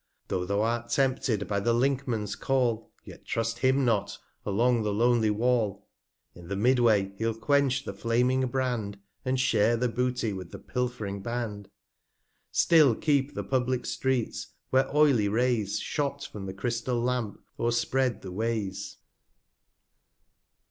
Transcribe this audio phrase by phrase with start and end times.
[0.29, 4.91] Though thou art tempted by the Link man's Call, Yet trust him not along the
[4.91, 5.87] lonely Wall;
[6.33, 10.49] 140 In the Mid way he'll quench the flaming Brand, And share the Booty with
[10.49, 11.69] the pilf'ring Band.
[12.51, 18.31] Still keep the publick Streets, where oily Rays Shot from the Crystal Lamp, o'erspread the
[18.31, 18.97] Ways.